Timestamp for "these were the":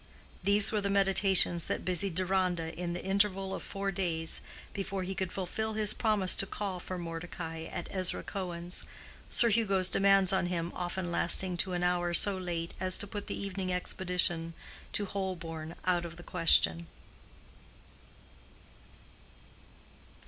0.41-0.89